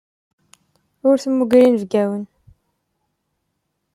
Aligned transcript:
Ur 1.07 1.15
temmuger 1.23 1.61
inebgawen. 1.65 2.23